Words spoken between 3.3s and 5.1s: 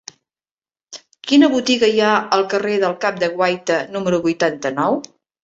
Guaita número vuitanta-nou?